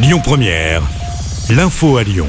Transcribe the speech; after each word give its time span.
Lyon 0.00 0.20
Première, 0.22 0.82
l'info 1.50 1.96
à 1.96 2.04
Lyon. 2.04 2.28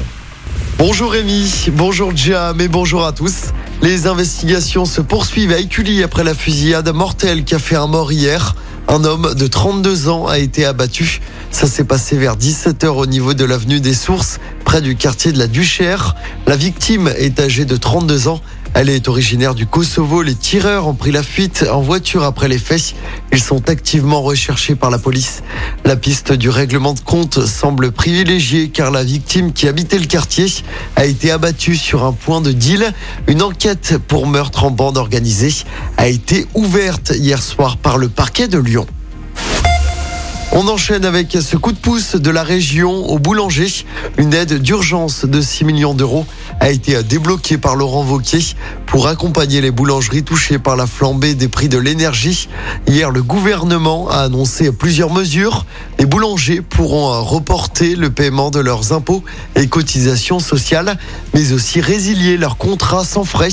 Bonjour 0.76 1.12
Rémi, 1.12 1.68
bonjour 1.72 2.10
Jam 2.16 2.60
et 2.60 2.66
bonjour 2.66 3.06
à 3.06 3.12
tous. 3.12 3.52
Les 3.80 4.08
investigations 4.08 4.84
se 4.84 5.00
poursuivent 5.00 5.52
à 5.52 5.58
Écully 5.58 6.02
après 6.02 6.24
la 6.24 6.34
fusillade 6.34 6.88
mortelle 6.92 7.44
qui 7.44 7.54
a 7.54 7.60
fait 7.60 7.76
un 7.76 7.86
mort 7.86 8.10
hier. 8.10 8.56
Un 8.88 9.04
homme 9.04 9.34
de 9.34 9.46
32 9.46 10.08
ans 10.08 10.26
a 10.26 10.40
été 10.40 10.64
abattu. 10.64 11.20
Ça 11.52 11.68
s'est 11.68 11.84
passé 11.84 12.16
vers 12.16 12.36
17h 12.36 12.88
au 12.88 13.06
niveau 13.06 13.34
de 13.34 13.44
l'avenue 13.44 13.78
des 13.78 13.94
Sources, 13.94 14.40
près 14.64 14.80
du 14.80 14.96
quartier 14.96 15.30
de 15.30 15.38
la 15.38 15.46
Duchère. 15.46 16.16
La 16.48 16.56
victime 16.56 17.08
est 17.16 17.38
âgée 17.38 17.66
de 17.66 17.76
32 17.76 18.26
ans. 18.26 18.40
Elle 18.74 18.88
est 18.88 19.08
originaire 19.08 19.54
du 19.54 19.66
Kosovo. 19.66 20.22
Les 20.22 20.34
tireurs 20.34 20.86
ont 20.86 20.94
pris 20.94 21.10
la 21.10 21.22
fuite 21.22 21.66
en 21.70 21.80
voiture 21.80 22.22
après 22.22 22.48
les 22.48 22.58
faits. 22.58 22.94
Ils 23.32 23.42
sont 23.42 23.68
activement 23.68 24.22
recherchés 24.22 24.76
par 24.76 24.90
la 24.90 24.98
police. 24.98 25.42
La 25.84 25.96
piste 25.96 26.32
du 26.32 26.48
règlement 26.48 26.94
de 26.94 27.00
compte 27.00 27.44
semble 27.46 27.90
privilégiée 27.90 28.68
car 28.68 28.90
la 28.90 29.02
victime 29.02 29.52
qui 29.52 29.66
habitait 29.66 29.98
le 29.98 30.06
quartier 30.06 30.46
a 30.94 31.04
été 31.04 31.32
abattue 31.32 31.76
sur 31.76 32.04
un 32.04 32.12
point 32.12 32.40
de 32.40 32.52
deal. 32.52 32.92
Une 33.26 33.42
enquête 33.42 33.98
pour 34.06 34.26
meurtre 34.26 34.64
en 34.64 34.70
bande 34.70 34.96
organisée 34.96 35.52
a 35.96 36.08
été 36.08 36.46
ouverte 36.54 37.12
hier 37.16 37.42
soir 37.42 37.76
par 37.76 37.98
le 37.98 38.08
parquet 38.08 38.46
de 38.46 38.58
Lyon. 38.58 38.86
On 40.52 40.66
enchaîne 40.66 41.04
avec 41.04 41.30
ce 41.40 41.56
coup 41.56 41.70
de 41.70 41.78
pouce 41.78 42.16
de 42.16 42.30
la 42.30 42.42
région 42.42 42.90
au 43.08 43.20
boulanger. 43.20 43.68
Une 44.18 44.34
aide 44.34 44.54
d'urgence 44.60 45.24
de 45.24 45.40
6 45.40 45.64
millions 45.64 45.94
d'euros 45.94 46.26
a 46.60 46.70
été 46.70 47.02
débloquée 47.02 47.58
par 47.58 47.74
Laurent 47.74 48.04
Vauquier 48.04 48.40
pour 48.86 49.08
accompagner 49.08 49.60
les 49.60 49.70
boulangeries 49.70 50.22
touchées 50.22 50.58
par 50.58 50.76
la 50.76 50.86
flambée 50.86 51.34
des 51.34 51.48
prix 51.48 51.68
de 51.68 51.78
l'énergie. 51.78 52.48
Hier, 52.86 53.10
le 53.10 53.22
gouvernement 53.22 54.08
a 54.08 54.18
annoncé 54.18 54.70
plusieurs 54.70 55.12
mesures. 55.12 55.64
Les 55.98 56.06
boulangers 56.06 56.60
pourront 56.60 57.22
reporter 57.24 57.96
le 57.96 58.10
paiement 58.10 58.50
de 58.50 58.60
leurs 58.60 58.92
impôts 58.92 59.24
et 59.56 59.68
cotisations 59.68 60.38
sociales, 60.38 60.98
mais 61.34 61.52
aussi 61.52 61.80
résilier 61.80 62.36
leur 62.36 62.56
contrat 62.56 63.04
sans 63.04 63.24
frais 63.24 63.48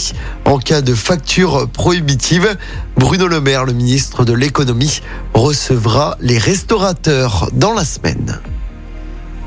en 0.46 0.58
cas 0.58 0.82
de 0.82 0.94
facture 0.94 1.68
prohibitive. 1.70 2.58
Bruno 2.98 3.28
Le 3.28 3.40
Maire, 3.40 3.66
le 3.66 3.74
ministre 3.74 4.26
de 4.26 4.34
l'économie, 4.34 5.02
recevra 5.34 6.18
les 6.20 6.38
restaurateurs 6.38 7.50
dans 7.54 7.74
la 7.74 7.86
semaine. 7.86 8.40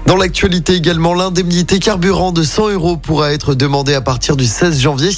Dans 0.07 0.17
l'actualité 0.17 0.75
également, 0.75 1.15
l'indemnité 1.15 1.79
carburant 1.79 2.33
de 2.33 2.43
100 2.43 2.71
euros 2.71 2.97
pourra 2.97 3.33
être 3.33 3.55
demandée 3.55 3.95
à 3.95 4.01
partir 4.01 4.37
du 4.37 4.47
16 4.47 4.81
janvier. 4.81 5.11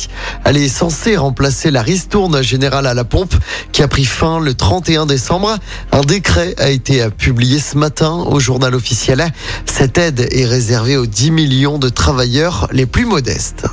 Elle 0.45 0.57
est 0.59 0.69
censée 0.69 1.17
remplacer 1.17 1.71
la 1.71 1.83
ristourne 1.83 2.43
générale 2.43 2.87
à 2.87 2.95
la 2.95 3.05
pompe 3.05 3.35
qui 3.73 3.83
a 3.83 3.89
pris 3.89 4.05
fin 4.05 4.39
le 4.39 4.55
31 4.55 5.07
décembre. 5.07 5.57
Un 5.93 6.03
décret 6.03 6.55
a 6.59 6.69
été 6.69 7.09
publié 7.11 7.59
ce 7.59 7.79
matin 7.79 8.13
au 8.13 8.39
journal 8.39 8.75
officiel. 8.75 9.25
Cette 9.67 9.97
aide 9.99 10.29
est 10.31 10.47
réservée 10.47 10.97
aux 10.97 11.07
10 11.07 11.31
millions 11.31 11.79
de 11.79 11.89
travailleurs 11.89 12.69
les 12.73 12.87
plus 12.87 13.07
modestes. 13.07 13.67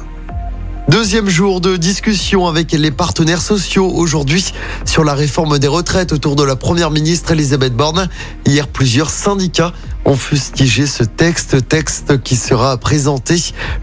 Deuxième 0.90 1.30
jour 1.30 1.62
de 1.62 1.78
discussion 1.78 2.48
avec 2.48 2.72
les 2.72 2.90
partenaires 2.90 3.44
sociaux 3.44 3.92
aujourd'hui 3.94 4.54
sur 4.86 5.04
la 5.04 5.14
réforme 5.14 5.60
des 5.60 5.68
retraites 5.68 6.14
autour 6.14 6.36
de 6.36 6.42
la 6.42 6.56
première 6.56 6.90
ministre 6.90 7.32
Elisabeth 7.32 7.76
Borne. 7.76 8.10
Hier, 8.48 8.68
plusieurs 8.68 9.12
syndicats 9.12 9.72
ont 10.10 10.16
fustigé 10.16 10.88
ce 10.88 11.04
texte, 11.04 11.68
texte 11.68 12.24
qui 12.24 12.36
sera 12.36 12.78
présenté 12.78 13.36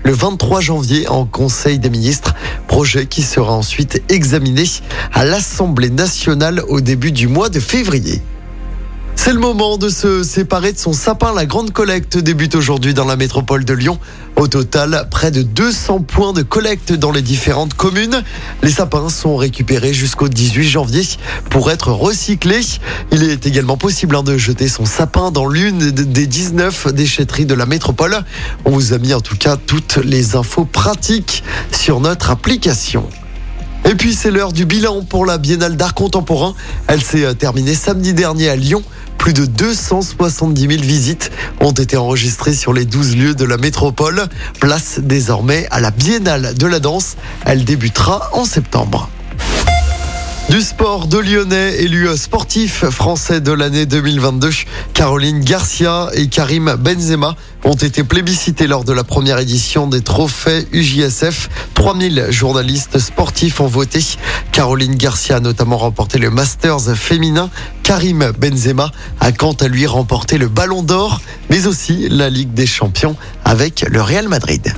le 0.03 0.11
23 0.11 0.61
janvier 0.61 1.07
en 1.09 1.25
Conseil 1.25 1.79
des 1.79 1.89
ministres, 1.89 2.35
projet 2.67 3.07
qui 3.07 3.23
sera 3.23 3.53
ensuite 3.53 4.03
examiné 4.09 4.65
à 5.13 5.25
l'Assemblée 5.25 5.91
nationale 5.91 6.63
au 6.69 6.81
début 6.81 7.13
du 7.13 7.29
mois 7.29 7.49
de 7.49 7.61
février. 7.61 8.23
C'est 9.27 9.33
le 9.33 9.41
moment 9.41 9.77
de 9.77 9.89
se 9.89 10.23
séparer 10.23 10.73
de 10.73 10.79
son 10.79 10.93
sapin. 10.93 11.35
La 11.35 11.47
grande 11.47 11.73
collecte 11.73 12.17
débute 12.17 12.55
aujourd'hui 12.55 12.95
dans 12.95 13.05
la 13.05 13.17
métropole 13.17 13.65
de 13.65 13.75
Lyon. 13.75 13.99
Au 14.37 14.47
total, 14.47 15.09
près 15.11 15.33
de 15.33 15.43
200 15.43 16.03
points 16.03 16.33
de 16.33 16.43
collecte 16.43 16.93
dans 16.93 17.11
les 17.11 17.23
différentes 17.23 17.75
communes. 17.75 18.23
Les 18.63 18.71
sapins 18.71 19.09
sont 19.09 19.35
récupérés 19.35 19.93
jusqu'au 19.93 20.29
18 20.29 20.69
janvier 20.69 21.03
pour 21.51 21.73
être 21.73 21.91
recyclés. 21.91 22.61
Il 23.11 23.25
est 23.25 23.47
également 23.47 23.77
possible 23.77 24.15
hein, 24.15 24.23
de 24.23 24.39
jeter 24.39 24.69
son 24.69 24.87
sapin 24.87 25.33
dans 25.33 25.49
l'une 25.49 25.91
des 25.91 26.27
19 26.29 26.95
déchetteries 26.95 27.47
de 27.47 27.55
la 27.55 27.67
métropole. 27.67 28.23
On 28.65 28.71
vous 28.71 28.93
a 28.93 28.99
mis 28.99 29.13
en 29.13 29.21
tout 29.21 29.37
cas 29.37 29.57
toutes 29.57 29.97
les 29.97 30.37
infos 30.37 30.67
pratiques 30.67 31.43
sur 31.73 31.99
notre 31.99 32.31
application. 32.31 33.09
Et 33.89 33.95
puis 33.95 34.15
c'est 34.15 34.33
l'heure 34.33 34.53
du 34.53 34.65
bilan 34.65 35.03
pour 35.03 35.25
la 35.25 35.39
Biennale 35.39 35.77
d'art 35.77 35.95
contemporain. 35.95 36.55
Elle 36.89 37.01
s'est 37.01 37.35
terminée 37.37 37.75
samedi 37.75 38.15
dernier 38.15 38.49
à 38.49 38.57
Lyon. 38.57 38.83
Plus 39.17 39.33
de 39.33 39.47
270 39.47 40.61
000 40.61 40.73
visites 40.83 41.31
ont 41.61 41.71
été 41.71 41.97
enregistrées 41.97 42.53
sur 42.53 42.73
les 42.73 42.85
12 42.85 43.17
lieux 43.17 43.35
de 43.37 43.45
la 43.45 43.59
métropole. 43.59 44.25
Place 44.61 44.99
désormais 44.99 45.69
à 45.71 45.81
la 45.81 45.93
Biennale 45.93 46.55
de 46.55 46.67
la 46.67 46.81
danse. 46.81 47.17
Elle 47.45 47.65
débutera 47.65 48.29
en 48.33 48.45
septembre. 48.45 49.09
Du 50.49 50.61
sport 50.61 51.09
de 51.09 51.19
Lyonnais, 51.19 51.83
élu 51.83 52.09
sportif 52.17 52.85
français 52.91 53.41
de 53.41 53.51
l'année 53.51 53.85
2022, 53.85 54.51
Caroline 54.95 55.41
Garcia 55.41 56.09
et 56.15 56.29
Karim 56.29 56.77
Benzema 56.79 57.35
ont 57.67 57.75
été 57.75 58.05
plébiscités 58.05 58.69
lors 58.69 58.85
de 58.85 58.93
la 58.93 59.03
première 59.03 59.41
édition 59.41 59.89
des 59.89 60.01
trophées 60.01 60.69
UJSF. 60.73 61.49
3000 61.75 62.29
journalistes 62.31 63.01
sportifs 63.01 63.61
ont 63.61 63.67
voté. 63.67 64.01
Caroline 64.53 64.95
Garcia 64.95 65.37
a 65.37 65.41
notamment 65.41 65.77
remporté 65.77 66.19
le 66.19 66.31
Masters 66.31 66.97
féminin. 66.97 67.51
Karim 67.83 68.33
Benzema 68.39 68.93
a 69.19 69.33
quant 69.33 69.53
à 69.55 69.67
lui 69.67 69.85
remporté 69.87 70.39
le 70.39 70.49
Ballon 70.49 70.85
d'Or, 70.85 71.21
mais 71.51 71.67
aussi 71.67 72.09
la 72.09 72.31
Ligue 72.31 72.55
des 72.55 72.67
Champions 72.67 73.17
avec 73.45 73.85
le 73.89 74.01
Real 74.01 74.29
Madrid. 74.29 74.73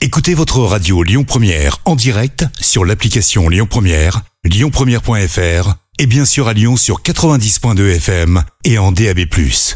Écoutez 0.00 0.32
votre 0.32 0.60
radio 0.60 1.02
Lyon 1.02 1.24
Première 1.24 1.78
en 1.84 1.94
direct 1.94 2.46
sur 2.58 2.86
l'application 2.86 3.50
Lyon 3.50 3.66
Première, 3.68 4.22
lyonpremière.fr 4.44 5.74
et 5.98 6.06
bien 6.06 6.24
sûr 6.24 6.48
à 6.48 6.54
Lyon 6.54 6.76
sur 6.76 7.02
90.2 7.02 7.96
FM 7.96 8.42
et 8.64 8.78
en 8.78 8.92
DAB+. 8.92 9.18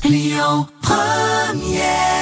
Lyon 0.09 0.67
Première 0.81 2.22